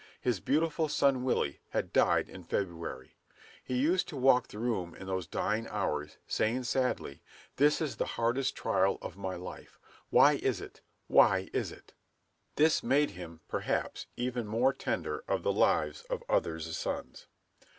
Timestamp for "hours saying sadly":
5.67-7.21